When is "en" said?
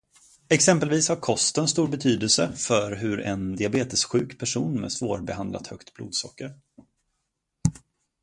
3.17-3.55